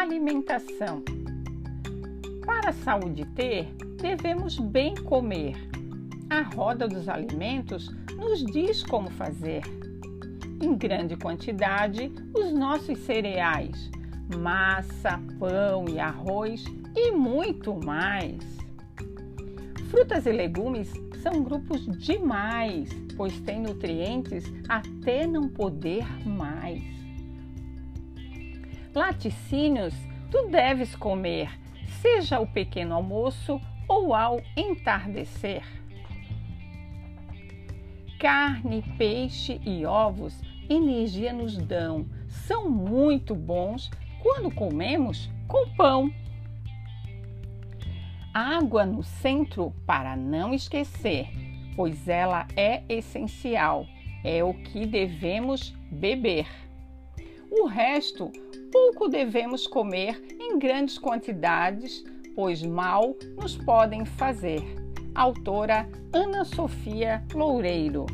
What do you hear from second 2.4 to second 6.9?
Para a saúde ter, devemos bem comer. A roda